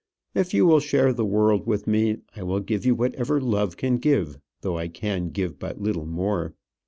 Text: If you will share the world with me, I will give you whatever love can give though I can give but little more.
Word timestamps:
If 0.33 0.51
you 0.55 0.65
will 0.65 0.79
share 0.79 1.13
the 1.13 1.23
world 1.27 1.67
with 1.67 1.85
me, 1.85 2.21
I 2.35 2.41
will 2.41 2.59
give 2.59 2.87
you 2.87 2.95
whatever 2.95 3.39
love 3.39 3.77
can 3.77 3.97
give 3.99 4.39
though 4.61 4.75
I 4.79 4.87
can 4.87 5.29
give 5.29 5.59
but 5.59 5.79
little 5.79 6.07
more. 6.07 6.55